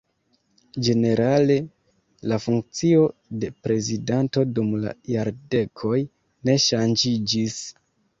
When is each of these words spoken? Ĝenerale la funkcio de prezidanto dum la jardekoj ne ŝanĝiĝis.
Ĝenerale 0.85 1.57
la 2.31 2.39
funkcio 2.45 3.03
de 3.43 3.49
prezidanto 3.67 4.45
dum 4.55 4.71
la 4.87 4.95
jardekoj 5.17 5.99
ne 6.51 6.57
ŝanĝiĝis. 6.65 7.61